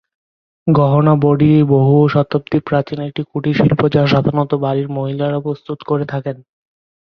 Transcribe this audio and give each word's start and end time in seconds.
গহনা 0.67 1.13
বড়ি 1.23 1.51
বহু 1.73 1.95
শতাব্দী 2.07 2.59
প্রাচীন 2.67 2.99
একটি 3.01 3.21
কুটির 3.29 3.55
শিল্প 3.55 3.81
যা 3.87 4.03
সাধারণত 4.13 4.51
বাড়ির 4.63 4.87
মহিলারা 4.97 5.39
প্রস্তুত 5.39 5.79
করে 5.89 6.05
থাকেন। 6.05 6.37